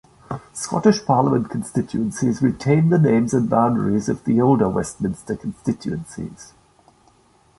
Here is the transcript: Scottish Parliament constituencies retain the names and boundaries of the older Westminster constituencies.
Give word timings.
Scottish 0.51 1.05
Parliament 1.05 1.47
constituencies 1.51 2.41
retain 2.41 2.89
the 2.89 2.97
names 2.97 3.35
and 3.35 3.47
boundaries 3.47 4.09
of 4.09 4.23
the 4.23 4.41
older 4.41 4.67
Westminster 4.67 5.35
constituencies. 5.35 6.53